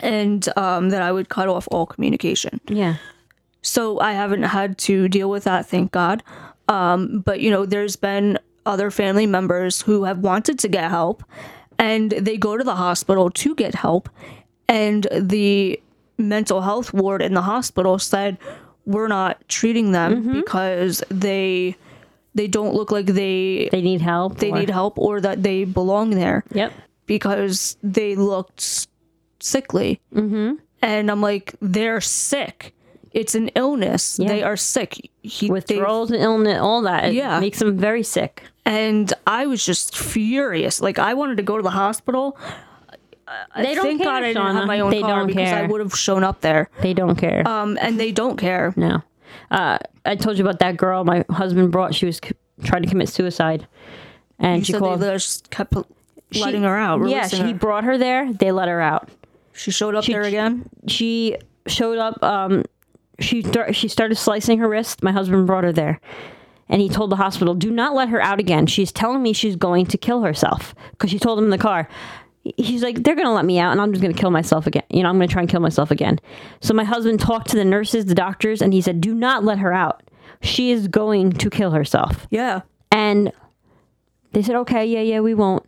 [0.00, 2.60] and um, that I would cut off all communication.
[2.68, 2.96] Yeah.
[3.62, 6.22] So I haven't had to deal with that, thank God.
[6.68, 11.22] Um, but, you know, there's been other family members who have wanted to get help
[11.78, 14.08] and they go to the hospital to get help.
[14.68, 15.80] And the
[16.18, 18.36] mental health ward in the hospital said,
[18.84, 21.76] we're not treating them because they
[22.34, 24.38] they don't look like they They need help.
[24.38, 26.72] they or- need help or that they belong there Yep.
[27.06, 28.86] because they looked
[29.40, 30.00] sickly.
[30.14, 30.54] Mm-hmm.
[30.82, 32.74] And I'm like, they're sick.
[33.12, 34.18] It's an illness.
[34.18, 34.28] Yeah.
[34.28, 35.10] They are sick.
[35.22, 37.06] He, they- Withdrawals and illness, all that.
[37.06, 37.40] It Yeah.
[37.40, 38.44] makes them very sick.
[38.64, 40.80] and I was just furious.
[40.82, 42.36] Like I wanted to go to the hospital.
[43.56, 44.54] They don't Thank care, God I didn't Shauna.
[44.54, 46.70] have my own They car don't because I would have shown up there.
[46.80, 47.46] They don't care.
[47.46, 48.72] Um, and they don't care.
[48.76, 49.02] no.
[49.50, 51.94] Uh, I told you about that girl my husband brought.
[51.94, 52.32] She was c-
[52.64, 53.66] trying to commit suicide.
[54.38, 55.00] And You she called.
[55.00, 55.74] they just kept
[56.30, 57.06] she- letting her out.
[57.08, 58.32] Yeah, he brought her there.
[58.32, 59.08] They let her out.
[59.52, 60.68] she showed up she- there again.
[60.86, 62.22] She showed up.
[62.22, 62.64] Um,
[63.20, 65.02] she she started slicing her wrist.
[65.02, 66.00] My husband brought her there,
[66.68, 68.66] and he told the hospital, "Do not let her out again.
[68.66, 71.88] She's telling me she's going to kill herself because she told him in the car."
[72.56, 74.84] He's like, "They're gonna let me out, and I'm just gonna kill myself again.
[74.90, 76.18] You know, I'm gonna try and kill myself again."
[76.60, 79.58] So my husband talked to the nurses, the doctors, and he said, "Do not let
[79.58, 80.02] her out.
[80.40, 82.62] She is going to kill herself." Yeah.
[82.90, 83.32] And
[84.32, 85.64] they said, okay, yeah, yeah, we won't.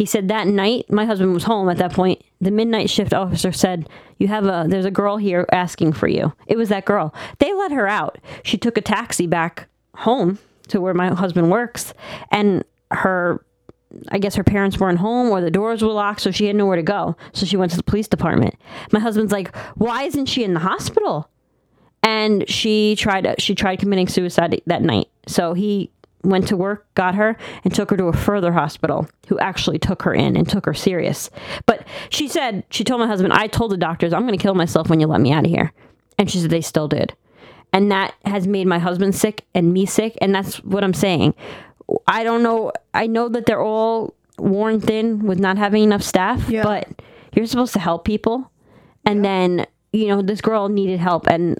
[0.00, 2.22] He said that night, my husband was home at that point.
[2.40, 3.86] The midnight shift officer said,
[4.16, 6.32] You have a, there's a girl here asking for you.
[6.46, 7.12] It was that girl.
[7.38, 8.16] They let her out.
[8.42, 11.92] She took a taxi back home to where my husband works.
[12.30, 13.44] And her,
[14.08, 16.76] I guess her parents weren't home or the doors were locked, so she had nowhere
[16.76, 17.14] to go.
[17.34, 18.54] So she went to the police department.
[18.92, 21.28] My husband's like, Why isn't she in the hospital?
[22.02, 25.08] and she tried she tried committing suicide that night.
[25.26, 25.90] So he
[26.22, 30.02] went to work, got her, and took her to a further hospital who actually took
[30.02, 31.30] her in and took her serious.
[31.66, 34.54] But she said she told my husband, "I told the doctors I'm going to kill
[34.54, 35.72] myself when you let me out of here,"
[36.18, 37.14] and she said they still did,
[37.72, 41.34] and that has made my husband sick and me sick, and that's what I'm saying.
[42.06, 42.72] I don't know.
[42.94, 46.62] I know that they're all worn thin with not having enough staff, Yeah.
[46.62, 46.88] but
[47.34, 48.50] you're supposed to help people,
[49.04, 51.58] and then you know this girl needed help and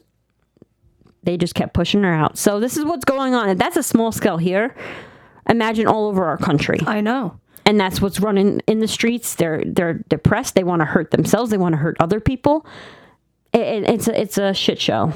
[1.22, 2.38] they just kept pushing her out.
[2.38, 3.56] So this is what's going on.
[3.56, 4.74] That's a small scale here.
[5.48, 6.78] Imagine all over our country.
[6.86, 7.38] I know.
[7.66, 9.34] And that's what's running in the streets.
[9.34, 10.54] They're they're depressed.
[10.54, 11.50] They want to hurt themselves.
[11.50, 12.64] They want to hurt other people.
[13.52, 15.12] It, it- it's a, it's a shit show.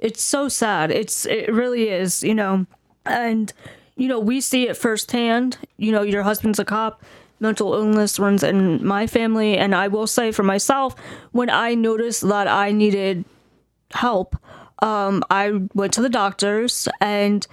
[0.00, 2.66] it's so sad it's it really is you know
[3.06, 3.52] and
[3.94, 7.02] you know we see it firsthand you know your husband's a cop
[7.38, 10.96] mental illness runs in my family and i will say for myself
[11.30, 13.24] when i noticed that i needed
[13.92, 14.34] help
[14.82, 17.46] um i went to the doctors and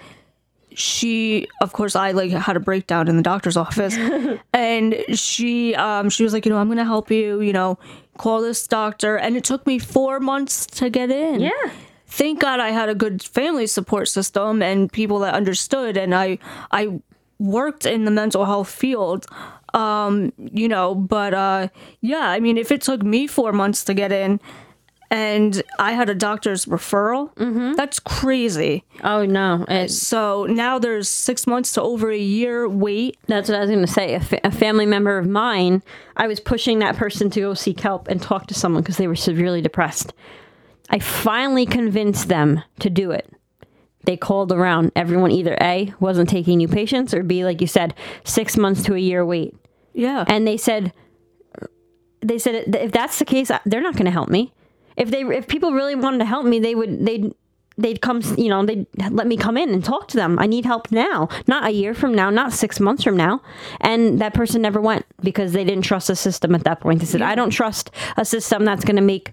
[0.73, 3.97] she of course i like had a breakdown in the doctor's office.
[4.53, 7.77] And she um she was like you know i'm gonna help you you know
[8.17, 9.15] call this doctor.
[9.17, 11.39] And it took me four months to get in.
[11.39, 11.51] Yeah.
[12.05, 15.95] Thank God I had a good family support system and people that understood.
[15.97, 16.37] And I
[16.71, 16.99] I
[17.39, 19.25] worked in the mental health field
[19.73, 21.67] Um, you know, but uh,
[22.01, 24.39] yeah, I mean, if it took me four months to get in,
[25.11, 27.73] and I had a doctor's referral, mm-hmm.
[27.73, 28.83] that's crazy.
[29.03, 33.17] Oh no, it's, So now there's six months to over a year wait.
[33.27, 34.13] that's what I was going to say.
[34.13, 35.81] A, fa- a family member of mine,
[36.15, 39.07] I was pushing that person to go seek help and talk to someone because they
[39.07, 40.13] were severely depressed.
[40.89, 43.31] I finally convinced them to do it.
[44.05, 44.91] They called around.
[44.95, 47.93] Everyone either A, wasn't taking new patients, or B, like you said,
[48.23, 49.55] six months to a year wait.
[49.93, 50.23] Yeah.
[50.27, 50.93] And they said,
[52.21, 54.53] they said if that's the case, they're not going to help me.
[54.99, 57.33] If they, if people really wanted to help me, they would, they'd,
[57.77, 60.37] they'd come, you know, they'd let me come in and talk to them.
[60.37, 63.41] I need help now, not a year from now, not six months from now.
[63.79, 66.99] And that person never went because they didn't trust the system at that point.
[66.99, 69.31] They said, I don't trust a system that's going to make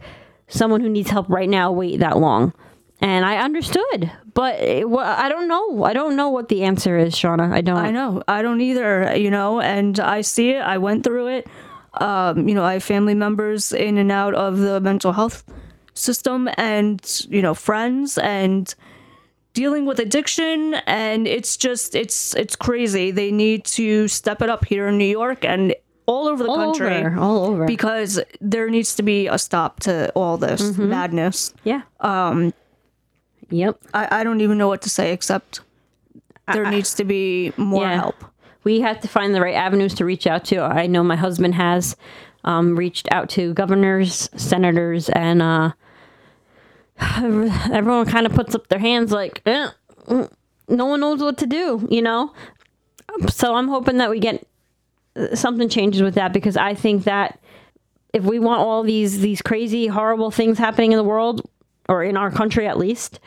[0.48, 2.52] someone who needs help right now wait that long.
[3.00, 5.82] And I understood, but it, wa- I don't know.
[5.84, 7.52] I don't know what the answer is, Shauna.
[7.52, 7.76] I don't.
[7.76, 8.22] I know.
[8.26, 10.60] I don't either, you know, and I see it.
[10.62, 11.46] I went through it.
[12.00, 15.44] Um, you know, I have family members in and out of the mental health
[15.94, 18.74] system and, you know, friends and
[19.54, 23.10] dealing with addiction and it's just it's it's crazy.
[23.10, 26.56] They need to step it up here in New York and all over the All
[26.74, 26.98] country.
[26.98, 27.66] over, all over.
[27.66, 31.54] Because there needs to be a stop to all this madness.
[31.64, 31.82] Yeah.
[32.00, 32.52] Um.
[33.50, 33.78] Yep.
[33.94, 35.60] I, I don't even know what to say except
[36.52, 37.94] there needs to be more Yeah.
[37.96, 38.16] help.
[38.66, 40.60] We have to find the right avenues to reach out to.
[40.60, 41.94] I know my husband has
[42.42, 45.70] um, reached out to governors, senators, and uh,
[47.16, 49.68] everyone kind of puts up their hands like, eh,
[50.08, 50.28] mm,
[50.66, 52.34] no one knows what to do, you know?
[53.28, 54.44] So I'm hoping that we get
[55.14, 57.38] uh, something changes with that because I think that
[58.12, 61.48] if we want all these these crazy horrible things happening in the world
[61.88, 63.20] or in our country at least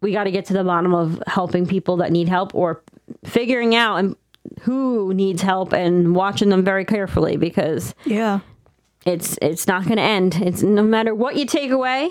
[0.00, 2.82] we got to get to the bottom of helping people that need help or
[3.24, 4.16] figuring out and
[4.62, 8.40] who needs help and watching them very carefully because Yeah.
[9.06, 10.36] it's it's not going to end.
[10.36, 12.10] It's no matter what you take away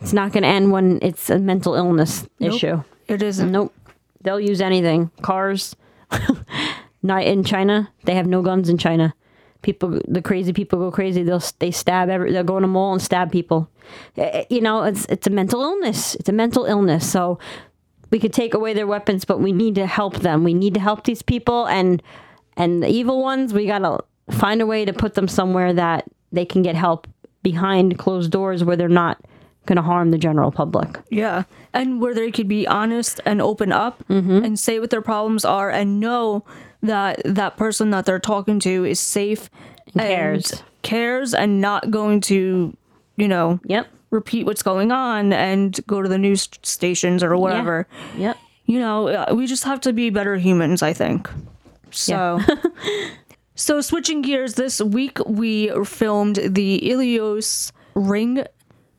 [0.00, 2.82] it's not going to end when it's a mental illness issue.
[3.08, 3.50] It isn't.
[3.50, 3.74] nope.
[4.22, 5.10] They'll use anything.
[5.22, 5.74] Cars.
[7.02, 7.90] Not in china.
[8.04, 9.14] They have no guns in china.
[9.62, 11.22] People the crazy people go crazy.
[11.24, 13.68] They'll they stab every they'll go in a mall and stab people.
[14.16, 16.14] Eh, eh, you know it's it's a mental illness.
[16.16, 17.08] It's a mental illness.
[17.10, 17.38] So
[18.10, 20.80] we could take away their weapons but we need to help them we need to
[20.80, 22.02] help these people and
[22.56, 23.98] and the evil ones we got to
[24.36, 27.06] find a way to put them somewhere that they can get help
[27.42, 29.18] behind closed doors where they're not
[29.66, 31.42] going to harm the general public Yeah.
[31.74, 34.44] And where they could be honest and open up Mm-hmm.
[34.44, 36.44] and say what their problems are and know
[36.82, 39.50] that that person that they're talking to is safe
[39.94, 40.62] and cares.
[40.82, 42.74] cares and not going to,
[43.16, 47.86] you know, yep repeat what's going on and go to the news stations or whatever.
[48.16, 51.28] yep You know, uh, we just have to be better humans, I think.
[51.90, 52.40] So
[53.54, 58.44] So switching gears, this week we filmed the Ilios ring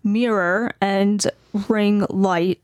[0.03, 1.25] mirror and
[1.69, 2.59] ring light.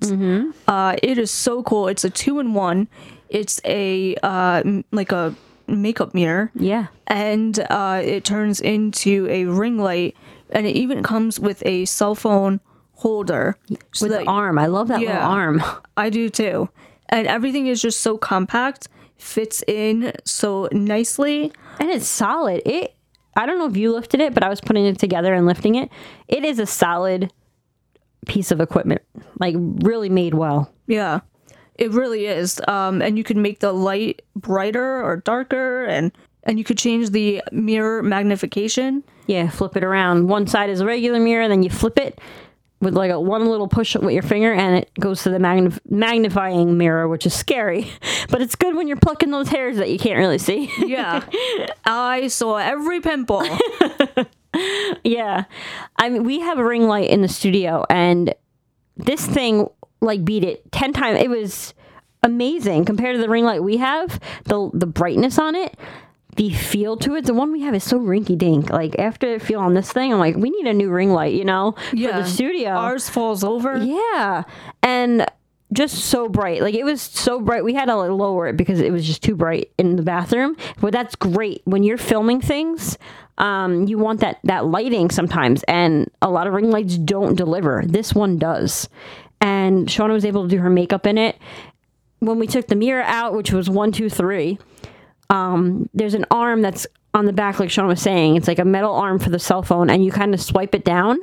[0.68, 1.88] Uh, it is so cool.
[1.88, 2.88] It's a two in one.
[3.30, 5.34] It's a uh, m- like a
[5.68, 10.16] makeup mirror, yeah and uh, it turns into a ring light,
[10.56, 12.60] and it even comes with a cell phone
[12.94, 13.58] holder.
[13.94, 15.62] So with that- the arm i love that little arm
[15.98, 16.70] I do too.
[17.10, 18.88] And everything is just so compact,
[19.18, 21.52] fits in so nicely.
[21.80, 22.64] and it's solid.
[22.66, 22.96] It
[23.38, 25.76] I don't know if you lifted it, but I was putting it together and lifting
[25.76, 25.90] it.
[26.30, 27.32] It is a solid
[28.28, 29.02] piece of equipment,
[29.40, 30.72] like really made well.
[30.88, 31.20] Yeah,
[31.76, 32.62] it really is.
[32.68, 36.12] Um, and you can make the light brighter or darker, and
[36.46, 39.04] and you could change the mirror magnification.
[39.28, 40.28] Yeah, flip it around.
[40.28, 42.20] One side is a regular mirror, and then you flip it
[42.82, 45.80] with like a one little push with your finger, and it goes to the magnif-
[45.90, 47.92] magnifying mirror, which is scary,
[48.30, 50.72] but it's good when you're plucking those hairs that you can't really see.
[50.86, 51.24] Yeah,
[51.86, 53.44] I saw every pimple.
[55.04, 55.44] Yeah.
[55.98, 58.34] I mean, we have a ring light in the studio, and
[58.96, 59.68] this thing
[60.02, 61.20] like beat it 10 times.
[61.20, 61.74] It was
[62.24, 65.78] amazing compared to the ring light we have, the, the brightness on it.
[66.36, 68.70] The feel to it, the one we have is so rinky dink.
[68.70, 71.34] Like after I feel on this thing, I'm like, we need a new ring light,
[71.34, 72.72] you know, for the studio.
[72.72, 73.78] Ours falls over.
[73.78, 74.44] Yeah.
[74.84, 75.26] And
[75.72, 76.62] just so bright.
[76.62, 77.64] Like it was so bright.
[77.64, 80.58] We had to like, lower it because it was just too bright in the bathroom.
[80.82, 81.62] But that's great.
[81.66, 82.98] When you're filming things,
[83.38, 85.64] um, you want that that lighting sometimes.
[85.64, 87.84] And a lot of ring lights don't deliver.
[87.86, 88.90] This one does.
[89.42, 91.38] And Shauna was able to do her makeup in it.
[92.20, 94.58] When we took the mirror out, which was one, two, three,
[95.30, 98.36] um, there's an arm that's on the back, like Sean was saying.
[98.36, 100.84] It's like a metal arm for the cell phone, and you kind of swipe it
[100.84, 101.20] down,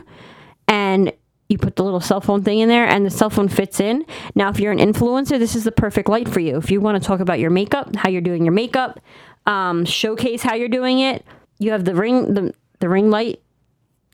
[0.67, 1.13] and
[1.49, 4.05] you put the little cell phone thing in there, and the cell phone fits in.
[4.35, 6.57] Now, if you're an influencer, this is the perfect light for you.
[6.57, 9.01] If you want to talk about your makeup, how you're doing your makeup,
[9.47, 11.25] um, showcase how you're doing it.
[11.59, 13.41] You have the ring the the ring light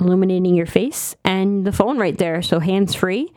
[0.01, 3.33] illuminating your face and the phone right there, so hands free.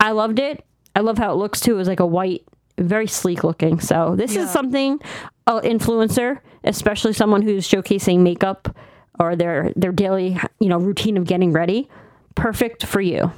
[0.00, 0.64] I loved it.
[0.94, 1.74] I love how it looks too.
[1.74, 2.44] It was like a white,
[2.78, 3.80] very sleek looking.
[3.80, 5.00] So this is something
[5.48, 8.76] an influencer, especially someone who's showcasing makeup
[9.18, 11.88] or their their daily you know routine of getting ready,
[12.34, 13.32] perfect for you.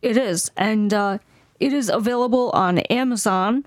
[0.00, 1.18] It is, and uh,
[1.58, 3.66] it is available on Amazon.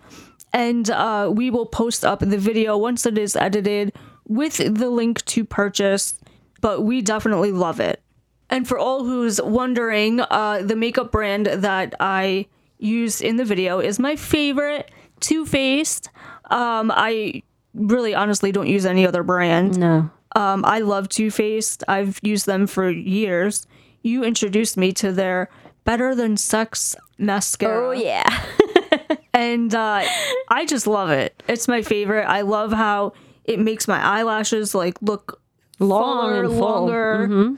[0.52, 3.92] And uh, we will post up the video once it is edited
[4.28, 6.20] with the link to purchase.
[6.62, 8.02] But we definitely love it.
[8.50, 12.46] And for all who's wondering, uh, the makeup brand that I
[12.78, 16.10] used in the video is my favorite, Too Faced.
[16.52, 17.42] Um, I
[17.74, 19.78] really honestly don't use any other brand.
[19.78, 20.10] No.
[20.36, 21.84] Um, I love Too Faced.
[21.88, 23.68] I've used them for years.
[24.02, 25.50] You introduced me to their
[25.84, 27.90] Better Than Sex mascara.
[27.90, 28.44] Oh yeah.
[29.34, 30.04] and uh,
[30.50, 31.42] I just love it.
[31.48, 32.26] It's my favorite.
[32.26, 33.14] I love how
[33.44, 35.40] it makes my eyelashes like look
[35.80, 36.60] Long fuller, and full.
[36.60, 37.58] longer,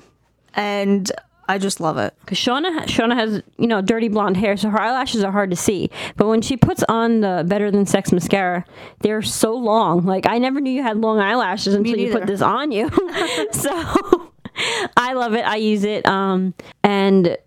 [0.53, 1.11] and
[1.47, 2.13] I just love it.
[2.21, 5.55] Because Shauna, Shauna has, you know, dirty blonde hair, so her eyelashes are hard to
[5.55, 5.89] see.
[6.15, 8.65] But when she puts on the Better Than Sex mascara,
[9.01, 10.05] they're so long.
[10.05, 12.89] Like, I never knew you had long eyelashes until you put this on you.
[13.51, 13.71] so,
[14.97, 15.45] I love it.
[15.45, 16.05] I use it.
[16.07, 17.37] Um, and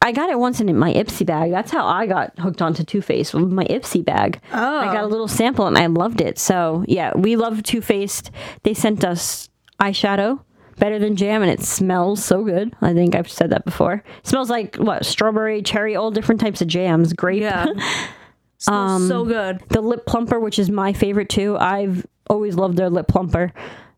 [0.00, 1.50] I got it once in my Ipsy bag.
[1.50, 4.40] That's how I got hooked onto Too Faced with my Ipsy bag.
[4.52, 4.78] Oh.
[4.78, 6.38] I got a little sample and I loved it.
[6.38, 8.30] So, yeah, we love Too Faced.
[8.62, 9.48] They sent us
[9.80, 10.40] eyeshadow
[10.78, 12.74] better than jam and it smells so good.
[12.80, 13.94] I think i've said that before.
[14.18, 17.42] It smells like what strawberry cherry all different types of jams grape.
[17.42, 17.66] Yeah,
[18.58, 19.60] Smells so good.
[19.68, 21.56] the lip plumper which is my favorite too.
[21.58, 23.52] I've always loved their lip plumper.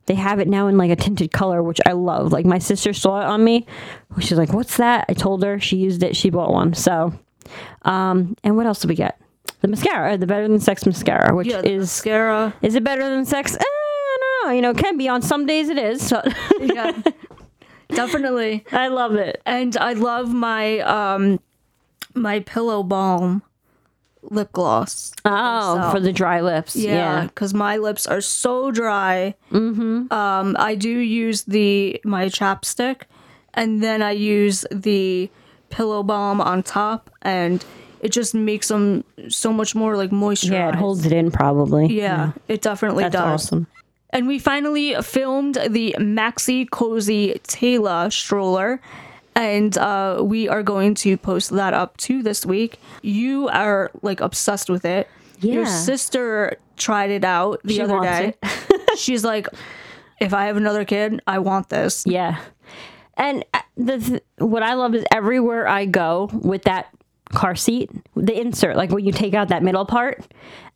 [0.07, 2.33] They have it now in like a tinted color which i love.
[2.33, 3.67] Like my sister saw it on me.
[4.21, 5.07] She's like what's that?
[5.09, 6.15] I told her she used it.
[6.17, 6.75] She bought one.
[6.75, 7.13] So
[7.83, 9.19] um and what else did we get?
[9.63, 12.55] The mascara the better than sex mascara which Yeah, is mascara.
[12.63, 13.57] is it better than sex?
[13.57, 13.63] Eh,
[14.51, 16.23] know you know it can be on some days it is so
[16.61, 17.01] Yeah,
[17.89, 18.65] definitely.
[18.73, 21.41] i love it And I love my um
[22.15, 23.43] my pillow balm
[24.23, 25.13] lip gloss.
[25.25, 26.77] Oh, for the dry lips.
[26.77, 27.25] Yeah, Yeah.
[27.27, 29.35] because my lips are so dry.
[29.51, 30.13] Mm-hmm.
[30.13, 33.03] Um, I do use the my chapstick,
[33.55, 35.31] and then I use the
[35.71, 37.65] pillow balm on top, and
[38.03, 40.51] it just makes them so much more like moisturized.
[40.53, 41.87] Yeah, it holds it in probably.
[41.87, 43.45] Yeah, it definitely That's does.
[43.47, 43.67] awesome.
[44.13, 48.81] And we finally filmed the Maxi Cozy Taylor stroller.
[49.37, 52.79] And uh, we are going to post that up too this week.
[53.03, 55.09] You are like obsessed with it.
[55.41, 55.71] Your Yeah.
[55.71, 58.35] sister tried it out the She other wants day.
[58.99, 59.47] She's like,
[60.21, 62.05] if I have another kid, I want this.
[62.07, 62.41] Yeah.
[63.17, 66.89] And uh, the th- what I love is everywhere I go with that
[67.33, 70.31] car seat, the insert, like when you take out that middle part,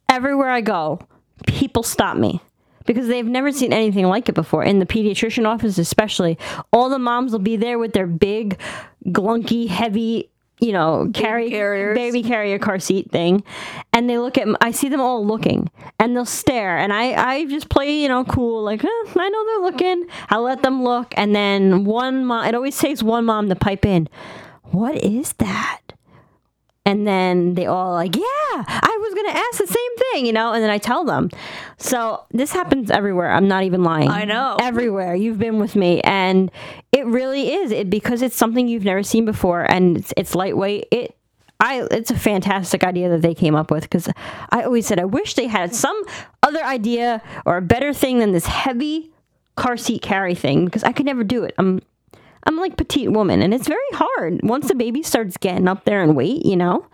[0.09, 1.01] everywhere I go,
[1.47, 2.41] people stop me
[2.87, 4.65] because they've never seen anything like it before.
[4.65, 6.39] In the pediatrician office, especially,
[6.73, 8.59] all the moms will be there with their big,
[9.07, 10.31] glunky, heavy,
[10.61, 11.95] you know, carry carriers.
[11.95, 13.43] baby carrier car seat thing,
[13.93, 14.49] and they look at.
[14.61, 18.25] I see them all looking, and they'll stare, and I, I just play, you know,
[18.25, 20.07] cool, like, eh, I know they're looking.
[20.31, 22.47] I'll let them look, and then one mom.
[22.47, 24.09] It always takes one mom to pipe in.
[24.71, 25.84] What is that?
[26.87, 30.53] And then they all like, yeah, I was gonna ask the same thing, you know.
[30.53, 31.31] And then I tell them.
[31.79, 33.31] So this happens everywhere.
[33.31, 34.11] I'm not even lying.
[34.11, 34.57] I know.
[34.61, 35.15] everywhere.
[35.15, 36.51] You've been with me, and
[36.93, 40.89] it really is it because it's something you've never seen before, and it's, it's lightweight.
[40.91, 41.17] It.
[41.61, 44.09] I, it's a fantastic idea that they came up with because
[44.51, 45.99] I always said I wish they had some
[46.43, 49.13] other idea or a better thing than this heavy
[49.57, 51.55] car seat carry thing because I could never do it.
[51.57, 51.81] I'm
[52.45, 56.03] I'm like petite woman and it's very hard once the baby starts getting up there
[56.03, 56.87] in weight, you know?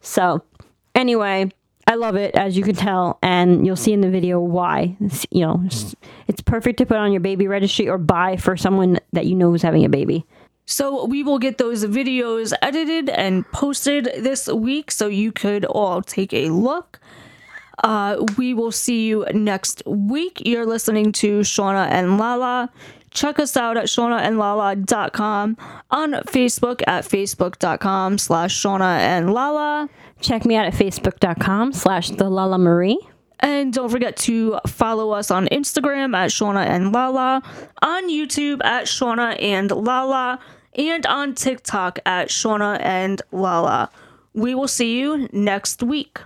[0.00, 0.42] So
[0.94, 1.50] anyway,
[1.86, 4.96] I love it as you can tell and you'll see in the video why.
[5.00, 5.94] It's, you know, it's,
[6.44, 9.62] perfect to put on your baby registry or buy for someone that you know who's
[9.62, 10.24] having a baby.
[10.64, 16.02] So we will get those videos edited and posted this week so you could all
[16.02, 17.00] take a look.
[17.84, 20.42] Uh, we will see you next week.
[20.44, 22.70] You're listening to Shauna and Lala.
[23.16, 25.56] Check us out at shaunaandlala.com,
[25.90, 29.88] on Facebook at facebook.com slash Shauna and Lala.
[30.20, 33.00] Check me out at facebook.com slash the Lala Marie.
[33.40, 37.42] And don't forget to follow us on Instagram at Shauna and Lala,
[37.80, 40.38] on YouTube at Shauna and Lala,
[40.74, 43.88] and on TikTok at Shauna and Lala.
[44.34, 46.18] We will see you next week.